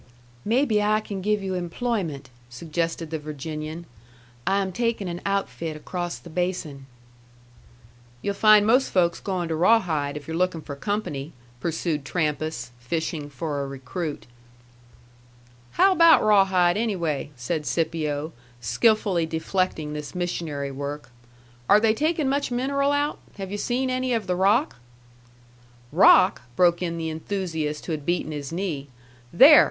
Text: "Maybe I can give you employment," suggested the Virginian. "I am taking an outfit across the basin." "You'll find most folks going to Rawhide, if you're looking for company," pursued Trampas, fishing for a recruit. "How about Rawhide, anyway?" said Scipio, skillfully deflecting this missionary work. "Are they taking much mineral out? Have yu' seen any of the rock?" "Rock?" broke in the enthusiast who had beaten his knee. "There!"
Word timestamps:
"Maybe 0.43 0.81
I 0.81 0.99
can 0.99 1.21
give 1.21 1.43
you 1.43 1.53
employment," 1.53 2.31
suggested 2.49 3.11
the 3.11 3.19
Virginian. 3.19 3.85
"I 4.47 4.59
am 4.59 4.71
taking 4.71 5.07
an 5.07 5.21
outfit 5.27 5.77
across 5.77 6.17
the 6.17 6.27
basin." 6.31 6.87
"You'll 8.23 8.33
find 8.33 8.65
most 8.65 8.89
folks 8.89 9.19
going 9.19 9.47
to 9.49 9.55
Rawhide, 9.55 10.17
if 10.17 10.27
you're 10.27 10.35
looking 10.35 10.61
for 10.63 10.75
company," 10.75 11.33
pursued 11.59 12.03
Trampas, 12.03 12.71
fishing 12.79 13.29
for 13.29 13.61
a 13.61 13.67
recruit. 13.67 14.25
"How 15.73 15.91
about 15.91 16.23
Rawhide, 16.23 16.77
anyway?" 16.77 17.29
said 17.35 17.67
Scipio, 17.67 18.33
skillfully 18.59 19.27
deflecting 19.27 19.93
this 19.93 20.15
missionary 20.15 20.71
work. 20.71 21.11
"Are 21.69 21.79
they 21.79 21.93
taking 21.93 22.27
much 22.27 22.49
mineral 22.49 22.91
out? 22.91 23.19
Have 23.37 23.51
yu' 23.51 23.57
seen 23.59 23.91
any 23.91 24.13
of 24.13 24.25
the 24.25 24.35
rock?" 24.35 24.77
"Rock?" 25.91 26.41
broke 26.55 26.81
in 26.81 26.97
the 26.97 27.11
enthusiast 27.11 27.85
who 27.85 27.91
had 27.91 28.03
beaten 28.03 28.31
his 28.31 28.51
knee. 28.51 28.87
"There!" 29.31 29.59